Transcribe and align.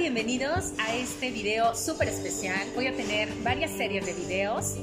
bienvenidos 0.00 0.72
a 0.78 0.96
este 0.96 1.30
video 1.30 1.74
súper 1.74 2.08
especial. 2.08 2.66
Voy 2.74 2.86
a 2.86 2.96
tener 2.96 3.28
varias 3.42 3.70
series 3.70 4.06
de 4.06 4.14
videos 4.14 4.76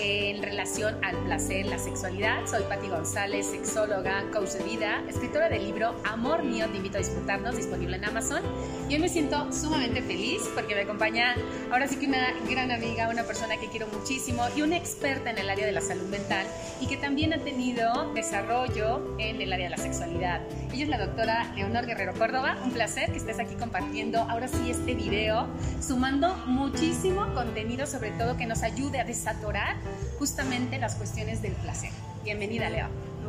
en 0.00 0.42
relación 0.42 0.96
al 1.04 1.14
placer, 1.24 1.66
la 1.66 1.78
sexualidad. 1.78 2.46
Soy 2.46 2.62
Patti 2.62 2.88
González, 2.88 3.48
sexóloga, 3.48 4.24
coach 4.32 4.52
de 4.52 4.64
vida, 4.64 5.04
escritora 5.06 5.50
del 5.50 5.64
libro 5.66 5.94
Amor 6.04 6.42
Mío, 6.42 6.66
te 6.70 6.78
invito 6.78 6.96
a 6.96 7.00
disfrutarnos, 7.00 7.54
disponible 7.54 7.98
en 7.98 8.06
Amazon. 8.06 8.42
Y 8.88 8.94
hoy 8.94 9.00
me 9.00 9.10
siento 9.10 9.52
sumamente 9.52 10.00
feliz 10.00 10.40
porque 10.54 10.74
me 10.74 10.80
acompaña 10.80 11.34
ahora 11.70 11.86
sí 11.86 11.96
que 11.96 12.06
una 12.06 12.32
gran 12.48 12.70
amiga, 12.70 13.10
una 13.10 13.24
persona 13.24 13.58
que 13.58 13.68
quiero 13.68 13.86
muchísimo 13.88 14.42
y 14.56 14.62
una 14.62 14.78
experta 14.78 15.30
en 15.30 15.36
el 15.36 15.50
área 15.50 15.66
de 15.66 15.72
la 15.72 15.82
salud 15.82 16.08
mental 16.08 16.46
y 16.80 16.86
que 16.86 16.96
también 16.96 17.34
ha 17.34 17.38
tenido 17.38 18.10
desarrollo 18.14 19.16
en 19.18 19.42
el 19.42 19.52
área 19.52 19.68
de 19.68 19.76
la 19.76 19.82
sexualidad. 19.82 20.40
Ella 20.72 20.84
es 20.84 20.88
la 20.88 20.98
doctora 20.98 21.52
Leonor 21.54 21.84
Guerrero 21.84 22.14
Córdoba. 22.14 22.56
Un 22.64 22.72
placer 22.72 23.12
que 23.12 23.18
estés 23.18 23.38
aquí 23.38 23.54
compartiendo 23.54 24.20
ahora 24.20 24.48
sí 24.48 24.61
este 24.70 24.94
video, 24.94 25.46
sumando 25.80 26.34
muchísimo 26.46 27.32
contenido, 27.34 27.86
sobre 27.86 28.10
todo 28.12 28.36
que 28.36 28.46
nos 28.46 28.62
ayude 28.62 29.00
a 29.00 29.04
desatorar 29.04 29.76
justamente 30.18 30.78
las 30.78 30.94
cuestiones 30.94 31.42
del 31.42 31.52
placer. 31.52 31.90
Bienvenida, 32.24 32.70
Leo. 32.70 32.86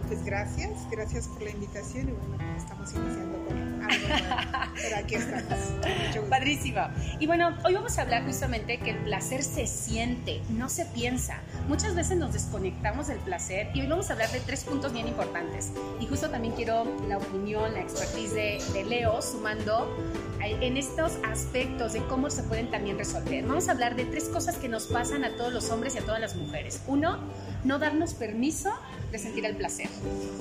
pues 0.07 0.23
gracias, 0.23 0.71
gracias 0.91 1.27
por 1.27 1.41
la 1.41 1.49
invitación 1.49 2.09
y 2.09 2.11
bueno, 2.11 2.55
estamos 2.55 2.93
iniciando 2.93 3.45
con 3.45 3.63
pero 4.81 4.97
aquí 4.97 5.15
estamos. 5.15 6.29
Padrísimo. 6.29 6.81
Y 7.19 7.27
bueno, 7.27 7.55
hoy 7.65 7.73
vamos 7.73 7.97
a 7.97 8.01
hablar 8.01 8.23
justamente 8.25 8.79
que 8.79 8.91
el 8.91 8.97
placer 8.97 9.43
se 9.43 9.67
siente, 9.67 10.41
no 10.49 10.69
se 10.69 10.85
piensa. 10.85 11.39
Muchas 11.67 11.95
veces 11.95 12.17
nos 12.17 12.33
desconectamos 12.33 13.07
del 13.07 13.19
placer 13.19 13.69
y 13.73 13.81
hoy 13.81 13.87
vamos 13.87 14.09
a 14.09 14.13
hablar 14.13 14.29
de 14.31 14.41
tres 14.41 14.65
puntos 14.65 14.91
bien 14.91 15.07
importantes. 15.07 15.71
Y 15.99 16.05
justo 16.05 16.29
también 16.29 16.53
quiero 16.55 16.83
la 17.07 17.17
opinión, 17.17 17.73
la 17.73 17.79
expertise 17.79 18.33
de, 18.33 18.63
de 18.73 18.83
Leo, 18.83 19.21
sumando 19.21 19.87
en 20.41 20.75
estos 20.75 21.13
aspectos 21.23 21.93
de 21.93 22.03
cómo 22.07 22.29
se 22.29 22.43
pueden 22.43 22.69
también 22.69 22.97
resolver. 22.97 23.45
Vamos 23.45 23.69
a 23.69 23.71
hablar 23.71 23.95
de 23.95 24.03
tres 24.03 24.25
cosas 24.25 24.57
que 24.57 24.67
nos 24.67 24.87
pasan 24.87 25.23
a 25.23 25.37
todos 25.37 25.53
los 25.53 25.69
hombres 25.69 25.95
y 25.95 25.99
a 25.99 26.01
todas 26.01 26.19
las 26.19 26.35
mujeres. 26.35 26.81
Uno, 26.85 27.19
no 27.63 27.79
darnos 27.79 28.13
permiso 28.13 28.73
de 29.11 29.19
sentir 29.19 29.45
el 29.45 29.55
placer. 29.55 29.87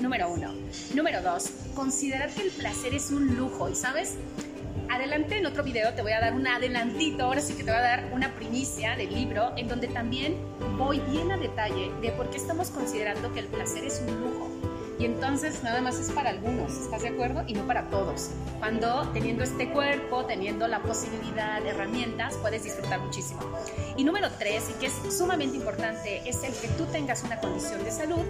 Número 0.01 0.29
uno. 0.29 0.51
Número 0.93 1.21
dos, 1.21 1.49
considerar 1.73 2.29
que 2.31 2.41
el 2.41 2.51
placer 2.51 2.93
es 2.93 3.11
un 3.11 3.37
lujo. 3.37 3.69
Y 3.69 3.75
sabes, 3.75 4.15
adelante 4.89 5.37
en 5.37 5.45
otro 5.45 5.63
video 5.63 5.93
te 5.93 6.01
voy 6.01 6.11
a 6.11 6.19
dar 6.19 6.33
un 6.33 6.47
adelantito, 6.47 7.25
ahora 7.25 7.41
sí 7.41 7.53
que 7.53 7.63
te 7.63 7.71
voy 7.71 7.79
a 7.79 7.83
dar 7.83 8.09
una 8.13 8.33
primicia 8.35 8.95
del 8.95 9.13
libro 9.13 9.53
en 9.57 9.67
donde 9.67 9.87
también 9.87 10.37
voy 10.77 10.99
bien 11.11 11.31
a 11.31 11.37
detalle 11.37 11.91
de 12.01 12.11
por 12.11 12.29
qué 12.29 12.37
estamos 12.37 12.69
considerando 12.69 13.33
que 13.33 13.39
el 13.39 13.47
placer 13.47 13.83
es 13.83 14.01
un 14.07 14.21
lujo. 14.21 14.49
Y 14.99 15.05
entonces 15.05 15.63
nada 15.63 15.81
más 15.81 15.99
es 15.99 16.11
para 16.11 16.29
algunos, 16.29 16.71
¿estás 16.77 17.01
de 17.01 17.09
acuerdo? 17.09 17.43
Y 17.47 17.53
no 17.53 17.65
para 17.67 17.89
todos. 17.89 18.29
Cuando 18.59 19.09
teniendo 19.11 19.43
este 19.43 19.69
cuerpo, 19.69 20.25
teniendo 20.25 20.67
la 20.67 20.79
posibilidad, 20.79 21.61
de 21.61 21.69
herramientas, 21.71 22.35
puedes 22.41 22.63
disfrutar 22.63 22.99
muchísimo. 23.01 23.41
Y 23.97 24.03
número 24.03 24.29
tres, 24.39 24.69
y 24.69 24.79
que 24.79 24.85
es 24.85 24.93
sumamente 25.17 25.57
importante, 25.57 26.21
es 26.29 26.43
el 26.43 26.53
que 26.53 26.67
tú 26.77 26.85
tengas 26.85 27.23
una 27.23 27.39
condición 27.39 27.83
de 27.83 27.91
salud 27.91 28.23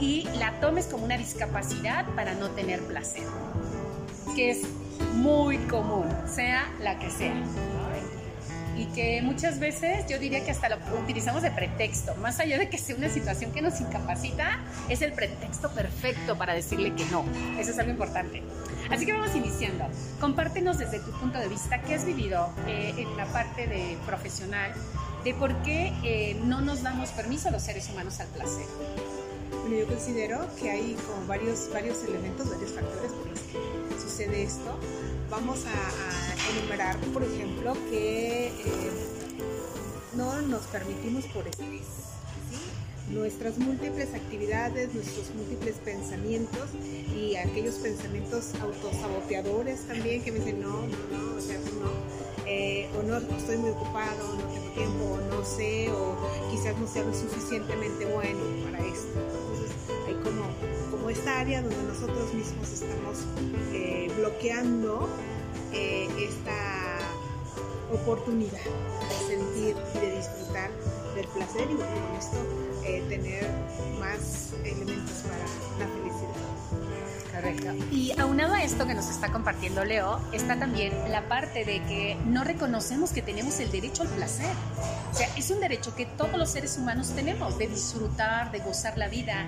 y 0.00 0.24
la 0.38 0.58
tomes 0.60 0.86
como 0.86 1.04
una 1.04 1.16
discapacidad 1.16 2.04
para 2.16 2.34
no 2.34 2.50
tener 2.50 2.80
placer, 2.80 3.22
que 4.34 4.50
es 4.50 4.62
muy 5.14 5.58
común, 5.58 6.06
sea 6.26 6.70
la 6.80 6.98
que 6.98 7.10
sea 7.10 7.34
y 8.76 8.86
que 8.86 9.22
muchas 9.22 9.58
veces 9.58 10.06
yo 10.08 10.18
diría 10.18 10.44
que 10.44 10.50
hasta 10.50 10.68
lo 10.68 10.76
utilizamos 11.00 11.42
de 11.42 11.50
pretexto, 11.50 12.14
más 12.16 12.40
allá 12.40 12.58
de 12.58 12.68
que 12.68 12.78
sea 12.78 12.96
una 12.96 13.08
situación 13.08 13.52
que 13.52 13.60
nos 13.60 13.80
incapacita, 13.80 14.60
es 14.88 15.02
el 15.02 15.12
pretexto 15.12 15.70
perfecto 15.70 16.36
para 16.36 16.54
decirle 16.54 16.94
que 16.94 17.04
no. 17.06 17.24
Eso 17.58 17.70
es 17.70 17.78
algo 17.78 17.90
importante. 17.90 18.42
Así 18.90 19.06
que 19.06 19.12
vamos 19.12 19.34
iniciando. 19.34 19.84
Compártenos 20.20 20.78
desde 20.78 21.00
tu 21.00 21.10
punto 21.12 21.38
de 21.38 21.48
vista 21.48 21.80
qué 21.82 21.94
has 21.94 22.04
vivido 22.04 22.52
eh, 22.66 22.94
en 22.96 23.16
la 23.16 23.26
parte 23.26 23.66
de 23.66 23.96
profesional 24.06 24.72
de 25.24 25.34
por 25.34 25.54
qué 25.62 25.92
eh, 26.02 26.40
no 26.44 26.60
nos 26.60 26.82
damos 26.82 27.10
permiso 27.10 27.48
a 27.48 27.52
los 27.52 27.62
seres 27.62 27.88
humanos 27.90 28.18
al 28.20 28.28
placer. 28.28 28.66
Bueno, 29.62 29.76
yo 29.76 29.86
considero 29.86 30.40
que 30.60 30.70
hay 30.70 30.96
como 31.06 31.26
varios, 31.26 31.70
varios 31.72 32.02
elementos, 32.02 32.50
varios 32.50 32.72
factores 32.72 33.12
por 33.12 33.28
los 33.28 33.40
que 33.40 33.58
sucede 34.12 34.42
esto. 34.42 34.78
Vamos 35.30 35.64
a, 35.64 36.58
enumerar, 36.58 36.98
por 37.14 37.22
ejemplo, 37.22 37.72
que 37.88 38.48
eh, 38.48 38.52
no 40.14 40.42
nos 40.42 40.62
permitimos 40.64 41.24
por 41.26 41.48
estrés. 41.48 41.86
Nuestras 43.08 43.58
múltiples 43.58 44.12
actividades, 44.14 44.92
nuestros 44.92 45.34
múltiples 45.34 45.76
pensamientos 45.76 46.68
y 47.16 47.36
aquellos 47.36 47.76
pensamientos 47.76 48.52
autosaboteadores 48.60 49.86
también 49.86 50.22
que 50.22 50.32
me 50.32 50.40
dicen 50.40 50.60
no, 50.60 50.82
no, 50.82 50.98
no, 51.10 51.36
o 51.36 51.40
sea, 51.40 51.58
no, 51.58 52.46
eh, 52.46 52.90
o 52.98 53.02
no, 53.02 53.16
estoy 53.16 53.56
muy 53.56 53.70
ocupado, 53.70 54.34
no 54.34 54.44
tengo 54.52 54.70
tiempo, 54.72 55.04
o 55.04 55.36
no 55.36 55.44
sé, 55.44 55.90
o 55.90 56.16
quizás 56.50 56.76
no 56.78 56.86
sea 56.86 57.04
lo 57.04 57.14
suficientemente 57.14 58.04
bueno 58.06 58.40
para 58.64 58.78
esto. 58.84 59.42
Esta 61.12 61.40
área 61.40 61.60
donde 61.60 61.82
nosotros 61.82 62.32
mismos 62.32 62.72
estamos 62.72 63.18
eh, 63.72 64.10
bloqueando 64.16 65.08
eh, 65.72 66.08
esta 66.18 66.98
oportunidad 67.92 68.52
de 69.08 69.26
sentir 69.26 69.76
y 69.94 69.98
de 69.98 70.16
disfrutar 70.16 70.70
del 71.14 71.26
placer 71.28 71.68
y 71.70 71.74
con 71.74 71.86
esto 72.18 72.36
eh, 72.84 73.04
tener 73.08 73.48
más 73.98 74.52
elementos 74.64 75.22
para 75.22 75.38
la 75.38 75.92
felicidad. 75.94 76.42
Correcto. 77.32 77.84
Y 77.90 78.18
aunado 78.20 78.54
a 78.54 78.62
esto 78.62 78.86
que 78.86 78.94
nos 78.94 79.08
está 79.08 79.32
compartiendo 79.32 79.84
Leo, 79.84 80.20
está 80.32 80.58
también 80.58 80.92
la 81.10 81.28
parte 81.28 81.64
de 81.64 81.82
que 81.84 82.16
no 82.26 82.44
reconocemos 82.44 83.10
que 83.10 83.22
tenemos 83.22 83.58
el 83.60 83.70
derecho 83.70 84.02
al 84.02 84.08
placer. 84.08 84.54
O 85.10 85.14
sea, 85.14 85.28
es 85.36 85.50
un 85.50 85.60
derecho 85.60 85.94
que 85.94 86.04
todos 86.04 86.36
los 86.36 86.50
seres 86.50 86.76
humanos 86.76 87.12
tenemos 87.14 87.56
de 87.58 87.68
disfrutar, 87.68 88.52
de 88.52 88.58
gozar 88.60 88.98
la 88.98 89.08
vida. 89.08 89.46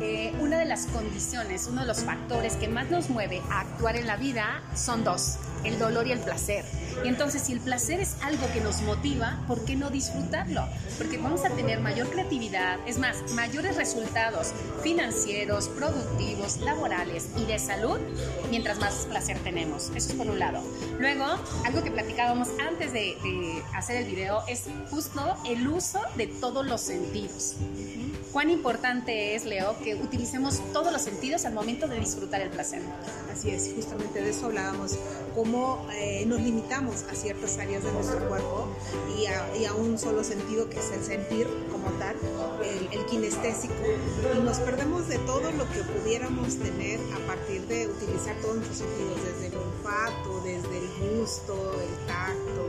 Eh, 0.00 0.34
una 0.40 0.58
de 0.58 0.64
las 0.64 0.86
condiciones, 0.86 1.68
uno 1.68 1.82
de 1.82 1.86
los 1.86 2.00
factores 2.00 2.56
que 2.56 2.68
más 2.68 2.90
nos 2.90 3.08
mueve 3.08 3.40
a 3.50 3.60
actuar 3.60 3.96
en 3.96 4.06
la 4.06 4.16
vida 4.16 4.62
son 4.74 5.04
dos 5.04 5.38
el 5.64 5.78
dolor 5.78 6.06
y 6.06 6.12
el 6.12 6.20
placer. 6.20 6.64
Y 7.04 7.08
entonces, 7.08 7.42
si 7.42 7.52
el 7.52 7.60
placer 7.60 8.00
es 8.00 8.16
algo 8.22 8.46
que 8.52 8.60
nos 8.60 8.82
motiva, 8.82 9.42
¿por 9.46 9.64
qué 9.64 9.76
no 9.76 9.90
disfrutarlo? 9.90 10.66
Porque 10.98 11.18
vamos 11.18 11.44
a 11.44 11.50
tener 11.50 11.80
mayor 11.80 12.08
creatividad, 12.10 12.78
es 12.86 12.98
más, 12.98 13.32
mayores 13.32 13.76
resultados 13.76 14.52
financieros, 14.82 15.68
productivos, 15.68 16.58
laborales 16.60 17.28
y 17.36 17.44
de 17.44 17.58
salud, 17.58 17.98
mientras 18.50 18.78
más 18.78 19.06
placer 19.08 19.38
tenemos. 19.40 19.90
Eso 19.94 20.10
es 20.10 20.14
por 20.14 20.28
un 20.28 20.38
lado. 20.38 20.62
Luego, 20.98 21.24
algo 21.64 21.82
que 21.82 21.90
platicábamos 21.90 22.48
antes 22.60 22.92
de, 22.92 23.16
hacer 23.74 23.96
el 23.96 24.04
video 24.04 24.42
es 24.48 24.64
justo 24.90 25.36
el 25.46 25.66
uso 25.68 26.00
de 26.16 26.26
todos 26.26 26.66
los 26.66 26.80
sentidos 26.80 27.56
cuán 28.32 28.50
importante 28.50 29.34
es, 29.34 29.44
Leo, 29.44 29.76
que 29.84 29.94
utilicemos 29.94 30.60
todos 30.72 30.90
los 30.90 31.02
sentidos 31.02 31.44
al 31.44 31.52
momento 31.52 31.86
de 31.86 32.00
disfrutar 32.00 32.40
el 32.40 32.48
placer. 32.48 32.80
Así 33.30 33.50
es, 33.50 33.70
justamente 33.74 34.22
de 34.22 34.30
eso 34.30 34.46
hablábamos, 34.46 34.98
cómo 35.34 35.86
eh, 35.94 36.24
nos 36.26 36.40
limitamos 36.40 37.04
a 37.10 37.14
ciertas 37.14 37.58
áreas 37.58 37.84
de 37.84 37.92
nuestro 37.92 38.26
cuerpo 38.28 38.68
y 39.18 39.26
a, 39.26 39.74
un 39.74 39.98
solo 39.98 40.22
sentido 40.22 40.68
que 40.68 40.78
es 40.78 40.90
el 40.90 41.02
sentir 41.02 41.46
como 41.70 41.88
tal, 41.98 42.14
el, 42.62 42.98
el 42.98 43.06
kinestésico, 43.06 43.74
y 44.36 44.38
nos 44.40 44.58
perdemos 44.58 45.08
de 45.08 45.18
todo 45.18 45.50
lo 45.52 45.68
que 45.70 45.80
pudiéramos 45.80 46.56
tener 46.56 47.00
a 47.14 47.26
partir 47.26 47.66
de 47.66 47.88
utilizar 47.88 48.36
todos 48.42 48.56
nuestros 48.56 48.78
sentidos, 48.78 49.18
desde 49.24 49.46
el 49.48 49.54
olfato, 49.56 50.40
desde 50.44 50.78
el 50.78 51.18
gusto, 51.18 51.80
el 51.80 52.06
tacto, 52.06 52.68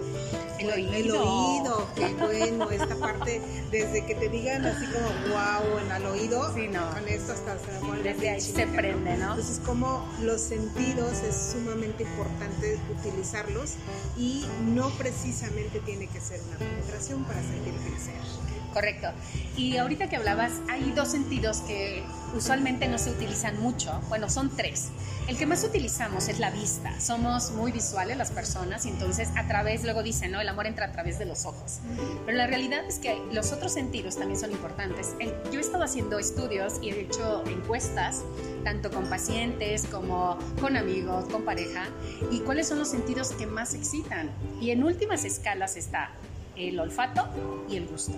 el 0.60 0.70
oído. 0.72 0.94
El 0.94 1.12
oído, 1.12 1.88
qué 1.96 2.14
bueno, 2.16 2.72
esta 2.72 2.96
parte, 2.96 3.42
desde 3.70 4.06
que 4.06 4.16
te 4.16 4.30
digan 4.30 4.66
así 4.66 4.86
como 4.88 5.08
wow 5.34 5.53
en 5.62 5.92
el 5.92 6.06
oído, 6.08 6.52
con 6.52 7.08
esto 7.08 7.34
hasta 7.34 7.58
se 7.60 7.80
vuelve 7.86 8.14
Desde 8.14 8.30
ahí 8.30 8.42
se 8.42 8.66
prende, 8.68 9.18
¿no? 9.18 9.32
Entonces, 9.32 9.62
como 9.64 10.08
los 10.22 10.42
sentidos 10.42 11.22
es 11.22 11.54
sumamente 11.54 12.04
importante 12.04 12.80
utilizarlos 13.00 13.76
y 14.18 14.46
no 14.74 14.90
precisamente 14.92 15.80
tiene 15.82 16.08
que 16.08 16.20
ser 16.20 16.42
una 16.48 16.58
penetración 16.58 17.24
para 17.26 17.42
sentir 17.42 17.74
placer. 17.74 18.63
Correcto. 18.74 19.10
Y 19.56 19.78
ahorita 19.78 20.10
que 20.10 20.16
hablabas, 20.16 20.54
hay 20.70 20.92
dos 20.92 21.10
sentidos 21.12 21.60
que 21.60 22.04
usualmente 22.36 22.88
no 22.88 22.98
se 22.98 23.12
utilizan 23.12 23.60
mucho. 23.62 24.02
Bueno, 24.10 24.30
son 24.30 24.50
tres. 24.56 24.90
El 25.28 25.38
que 25.38 25.46
más 25.46 25.64
utilizamos 25.64 26.28
es 26.28 26.40
la 26.40 26.50
vista. 26.50 27.00
Somos 27.00 27.52
muy 27.52 27.72
visuales 27.72 28.18
las 28.18 28.32
personas 28.32 28.86
y 28.86 28.90
entonces 28.90 29.30
a 29.38 29.48
través, 29.48 29.84
luego 29.84 30.04
dicen, 30.04 30.32
¿no? 30.32 30.42
El 30.42 30.50
amor 30.50 30.68
entra 30.68 30.88
a 30.88 30.92
través 30.92 31.18
de 31.18 31.26
los 31.26 31.46
ojos. 31.46 31.80
Pero 32.26 32.38
la 32.38 32.48
realidad 32.48 32.84
es 32.86 33.00
que 33.00 33.22
los 33.32 33.54
otros 33.54 33.72
sentidos 33.72 34.18
también 34.18 34.40
son 34.40 34.52
importantes. 34.52 35.16
Yo 35.52 35.60
he 35.60 35.62
estado 35.62 35.84
haciendo 35.84 36.20
estudios 36.20 36.74
y 36.82 36.90
he 36.90 37.02
hecho 37.02 37.44
encuestas, 37.48 38.24
tanto 38.64 38.90
con 38.90 39.06
pacientes 39.06 39.86
como 39.86 40.38
con 40.60 40.76
amigos, 40.76 41.26
con 41.26 41.44
pareja, 41.44 41.86
y 42.32 42.40
cuáles 42.40 42.68
son 42.68 42.80
los 42.80 42.90
sentidos 42.90 43.32
que 43.32 43.46
más 43.46 43.76
excitan. 43.76 44.30
Y 44.60 44.72
en 44.72 44.84
últimas 44.84 45.24
escalas 45.24 45.78
está 45.78 46.12
el 46.56 46.80
olfato 46.80 47.28
y 47.70 47.78
el 47.78 47.88
gusto. 47.88 48.14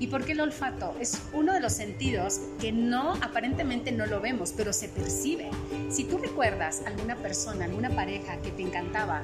¿Y 0.00 0.06
por 0.06 0.24
qué 0.24 0.32
el 0.32 0.40
olfato? 0.40 0.94
Es 1.00 1.20
uno 1.32 1.52
de 1.52 1.60
los 1.60 1.72
sentidos 1.72 2.40
que 2.60 2.70
no, 2.70 3.14
aparentemente 3.14 3.90
no 3.90 4.06
lo 4.06 4.20
vemos, 4.20 4.54
pero 4.56 4.72
se 4.72 4.88
percibe. 4.88 5.50
Si 5.90 6.04
tú 6.04 6.18
recuerdas 6.18 6.82
a 6.84 6.88
alguna 6.88 7.16
persona, 7.16 7.64
alguna 7.64 7.90
pareja 7.90 8.36
que 8.40 8.52
te 8.52 8.62
encantaba 8.62 9.22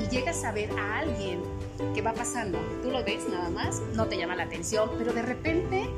y 0.00 0.08
llegas 0.14 0.44
a 0.44 0.52
ver 0.52 0.70
a 0.78 0.98
alguien 0.98 1.40
que 1.92 2.02
va 2.02 2.14
pasando, 2.14 2.58
tú 2.82 2.90
lo 2.90 3.02
ves 3.02 3.28
nada 3.28 3.50
más, 3.50 3.80
no 3.94 4.06
te 4.06 4.16
llama 4.16 4.36
la 4.36 4.44
atención, 4.44 4.90
pero 4.96 5.12
de 5.12 5.22
repente 5.22 5.88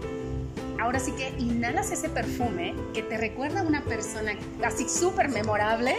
ahora 0.81 0.99
sí 0.99 1.13
que 1.13 1.35
inhalas 1.39 1.91
ese 1.91 2.09
perfume 2.09 2.75
que 2.95 3.03
te 3.03 3.19
recuerda 3.19 3.61
a 3.61 3.63
una 3.63 3.85
persona 3.85 4.33
así 4.65 4.89
súper 4.89 5.29
memorable 5.29 5.95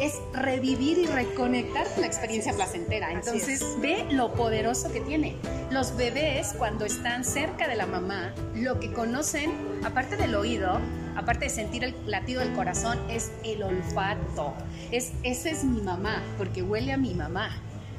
es 0.00 0.20
revivir 0.32 0.98
y 0.98 1.06
reconectar 1.06 1.86
con 1.92 2.00
la 2.00 2.06
experiencia 2.06 2.52
placentera. 2.54 3.12
Entonces, 3.12 3.76
ve 3.80 4.06
lo 4.10 4.32
poderoso 4.32 4.90
que 4.90 5.00
tiene. 5.00 5.36
Los 5.70 5.96
bebés, 5.96 6.54
cuando 6.56 6.84
están 6.84 7.24
cerca 7.24 7.68
de 7.68 7.76
la 7.76 7.86
mamá, 7.86 8.34
lo 8.54 8.80
que 8.80 8.92
conocen, 8.92 9.52
aparte 9.84 10.16
del 10.16 10.34
oído, 10.34 10.80
aparte 11.16 11.44
de 11.44 11.50
sentir 11.50 11.84
el 11.84 11.94
latido 12.06 12.40
del 12.40 12.52
corazón, 12.54 12.98
es 13.10 13.30
el 13.44 13.62
olfato. 13.62 14.54
Es, 14.90 15.12
esa 15.22 15.50
es 15.50 15.64
mi 15.64 15.82
mamá, 15.82 16.22
porque 16.38 16.62
huele 16.62 16.92
a 16.92 16.96
mi 16.96 17.14
mamá. 17.14 17.50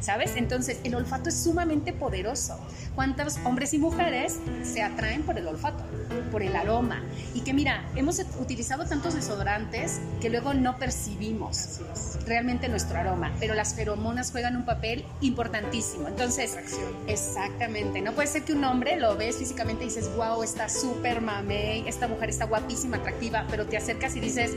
¿Sabes? 0.02 0.36
Entonces, 0.36 0.80
el 0.84 0.96
olfato 0.96 1.30
es 1.30 1.42
sumamente 1.42 1.94
poderoso. 1.94 2.60
¿Cuántos 2.96 3.38
hombres 3.46 3.74
y 3.74 3.78
mujeres 3.78 4.38
se 4.64 4.84
atraen 4.84 5.24
por 5.24 5.38
el 5.38 5.48
olfato, 5.48 5.84
por 6.32 6.44
el 6.44 6.56
aroma? 6.56 7.02
Y 7.34 7.42
que 7.42 7.54
mira, 7.54 7.86
hemos 7.96 8.20
utilizado 8.40 8.86
tantos 8.86 9.14
desodorantes 9.14 10.02
que 10.20 10.30
luego 10.30 10.54
no 10.54 10.78
percibimos 10.78 11.80
realmente 12.26 12.68
nuestro 12.68 12.98
aroma, 12.98 13.32
pero 13.40 13.56
las 13.56 13.74
feromonas 13.74 14.32
juegan 14.32 14.58
un 14.58 14.66
papel 14.66 15.06
importantísimo. 15.22 16.08
Entonces, 16.08 16.58
exactamente, 17.08 18.02
no 18.02 18.14
puede 18.14 18.28
ser 18.28 18.44
que 18.44 18.54
un 18.54 18.64
hombre 18.66 18.98
lo 18.98 19.16
ves 19.16 19.38
físicamente 19.38 19.86
y 19.86 19.88
dices, 19.88 20.10
wow, 20.16 20.44
está 20.44 20.68
súper 20.68 21.22
mamey, 21.22 21.88
esta 21.88 22.08
mujer 22.08 22.30
está 22.30 22.46
guapísima, 22.46 22.98
atractiva, 22.98 23.46
pero 23.50 23.66
te 23.66 23.78
acercas 23.78 24.16
y 24.16 24.20
dices, 24.20 24.52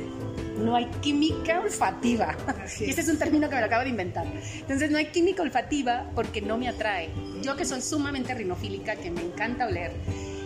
no 0.58 0.76
hay 0.76 0.86
química 1.00 1.60
olfativa. 1.60 2.36
Y 2.80 2.90
ese 2.90 3.00
es 3.00 3.08
un 3.08 3.18
término 3.18 3.48
que 3.48 3.54
me 3.54 3.60
lo 3.60 3.66
acabo 3.66 3.84
de 3.84 3.90
inventar. 3.90 4.26
Entonces, 4.60 4.90
no 4.90 4.98
hay 4.98 5.06
química 5.06 5.42
olfativa 5.42 6.10
porque 6.14 6.40
no 6.40 6.56
me 6.56 6.68
atrae. 6.68 7.10
Yo 7.42 7.56
que 7.56 7.64
soy 7.64 7.80
sumamente 7.80 8.34
rinofílica, 8.34 8.96
que 8.96 9.10
me 9.10 9.20
encanta 9.22 9.66
oler, 9.66 9.92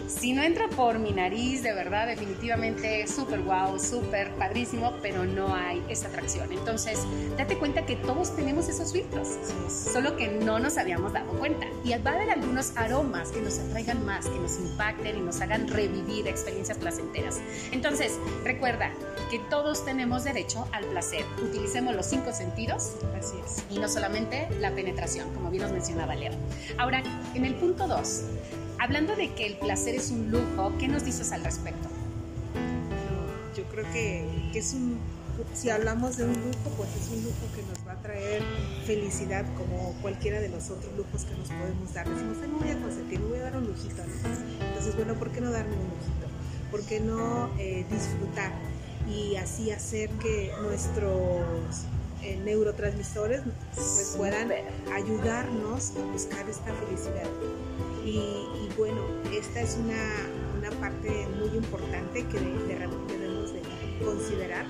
si 0.08 0.32
no 0.32 0.43
entra 0.43 0.69
por 0.69 0.99
mi 0.99 1.12
nariz, 1.12 1.62
de 1.62 1.75
verdad, 1.75 2.06
definitivamente 2.06 3.06
súper 3.06 3.43
guau, 3.43 3.78
súper 3.78 4.31
padrísimo, 4.37 4.94
pero 5.02 5.25
no 5.25 5.55
hay 5.55 5.82
esa 5.88 6.08
atracción. 6.08 6.50
Entonces, 6.50 7.00
date 7.37 7.58
cuenta 7.58 7.84
que 7.84 7.96
todos 7.96 8.34
tenemos 8.34 8.69
esos 8.69 8.93
filtros, 8.93 9.28
solo 9.69 10.16
que 10.16 10.28
no 10.28 10.58
nos 10.58 10.78
habíamos 10.78 11.12
dado 11.12 11.31
cuenta. 11.38 11.66
Y 11.84 11.90
va 11.99 12.12
a 12.12 12.14
haber 12.14 12.31
algunos 12.31 12.72
aromas 12.76 13.31
que 13.31 13.40
nos 13.43 13.58
atraigan 13.58 14.05
más, 14.05 14.26
que 14.26 14.38
nos 14.38 14.58
impacten 14.58 15.19
y 15.19 15.20
nos 15.20 15.40
hagan 15.40 15.69
revivir 15.69 16.26
experiencias 16.26 16.78
placenteras. 16.78 17.38
Entonces, 17.70 18.19
recuerda 18.44 18.90
que 19.31 19.38
todos 19.50 19.84
tenemos 19.84 20.25
derecho 20.25 20.66
al 20.72 20.84
placer. 20.87 21.25
Utilicemos 21.43 21.94
los 21.94 22.06
cinco 22.06 22.32
sentidos. 22.32 22.94
Así 23.19 23.37
es. 23.44 23.62
Y 23.70 23.78
no 23.78 23.88
solamente 23.88 24.49
la 24.58 24.70
penetración, 24.70 25.32
como 25.34 25.50
bien 25.50 25.64
nos 25.64 25.72
mencionaba 25.72 26.14
Leo. 26.14 26.32
Ahora, 26.78 27.02
en 27.34 27.44
el 27.44 27.54
punto 27.54 27.87
2, 27.87 28.22
Hablando 28.80 29.16
de 29.16 29.34
que 29.34 29.44
el 29.44 29.56
placer 29.56 29.96
es 29.96 30.10
un 30.12 30.30
lujo, 30.30 30.72
¿qué 30.78 30.86
nos 30.86 31.04
dices 31.04 31.32
al 31.32 31.42
respecto? 31.42 31.88
Yo 33.56 33.64
creo 33.64 33.84
que, 33.92 34.25
es 34.54 34.72
un, 34.72 35.00
si 35.52 35.69
hablamos 35.69 36.16
de 36.16 36.25
un 36.25 36.34
lujo, 36.34 36.70
pues 36.76 36.88
es 36.94 37.08
un 37.08 37.25
lujo 37.25 37.44
que 37.56 37.62
nos 37.62 37.88
va 37.88 37.98
a 37.98 38.02
traer 38.02 38.40
felicidad 38.86 39.44
como 39.56 39.94
cualquiera 40.00 40.38
de 40.38 40.48
los 40.48 40.70
otros 40.70 40.96
lujos 40.96 41.25
que 41.25 41.34
nos 41.34 41.48
podemos 41.48 41.92
dar. 41.92 42.08
Decimos, 42.08 42.36
no 42.36 42.56
voy 42.56 42.70
a 42.70 42.78
consentir, 42.78 43.19
me 43.19 43.26
voy 43.26 43.38
a 43.40 43.42
dar 43.42 43.56
un 43.56 43.66
lujito. 43.66 44.00
Entonces, 44.60 44.94
bueno, 44.94 45.14
¿por 45.14 45.32
qué 45.32 45.40
no 45.40 45.50
darme 45.50 45.75
un 45.75 45.82
lujito? 45.82 46.28
¿Por 46.70 46.82
qué 46.84 47.00
no 47.00 47.50
eh, 47.58 47.84
disfrutar 47.90 48.52
y 49.12 49.34
así 49.36 49.72
hacer 49.72 50.08
que 50.20 50.52
nuestros 50.62 51.82
eh, 52.22 52.40
neurotransmisores 52.44 53.40
pues, 53.75 54.14
puedan 54.16 54.52
ayudarnos 54.94 55.94
a 55.96 56.12
buscar 56.12 56.48
esta 56.48 56.72
felicidad? 56.75 57.28
Y, 58.08 58.69
bueno, 58.76 59.02
esta 59.32 59.60
es 59.60 59.76
una, 59.76 60.12
una, 60.58 60.70
parte 60.81 61.26
muy 61.38 61.56
importante 61.56 62.25
que 62.26 62.38
debemos 62.40 63.52
de 63.52 63.62
considerar 64.05 64.64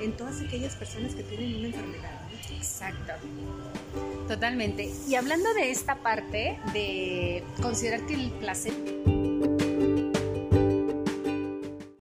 en 0.00 0.12
todas 0.12 0.40
aquellas 0.40 0.74
personas 0.76 1.14
que 1.14 1.22
tienen 1.22 1.56
una 1.56 1.66
enfermedad. 1.68 2.20
Exacto. 2.56 3.12
Totalmente. 4.26 4.90
Y 5.08 5.14
hablando 5.14 5.52
de 5.54 5.70
esta 5.70 5.96
parte 5.96 6.58
de 6.72 7.42
considerar 7.60 8.06
que 8.06 8.14
el 8.14 8.30
placer 8.32 8.72